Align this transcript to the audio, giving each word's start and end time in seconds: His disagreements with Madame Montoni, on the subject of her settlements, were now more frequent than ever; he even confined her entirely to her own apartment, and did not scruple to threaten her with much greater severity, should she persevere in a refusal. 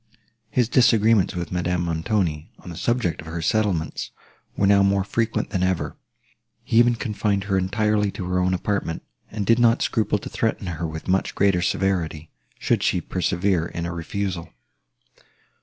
His 0.49 0.67
disagreements 0.67 1.35
with 1.35 1.51
Madame 1.51 1.83
Montoni, 1.85 2.51
on 2.57 2.71
the 2.71 2.75
subject 2.75 3.21
of 3.21 3.27
her 3.27 3.39
settlements, 3.43 4.09
were 4.57 4.65
now 4.65 4.81
more 4.81 5.03
frequent 5.03 5.51
than 5.51 5.61
ever; 5.61 5.95
he 6.63 6.77
even 6.79 6.95
confined 6.95 7.43
her 7.43 7.55
entirely 7.55 8.09
to 8.13 8.25
her 8.25 8.39
own 8.39 8.55
apartment, 8.55 9.03
and 9.29 9.45
did 9.45 9.59
not 9.59 9.83
scruple 9.83 10.17
to 10.17 10.27
threaten 10.29 10.65
her 10.65 10.87
with 10.87 11.07
much 11.07 11.35
greater 11.35 11.61
severity, 11.61 12.31
should 12.57 12.81
she 12.81 12.99
persevere 12.99 13.67
in 13.67 13.85
a 13.85 13.93
refusal. 13.93 14.49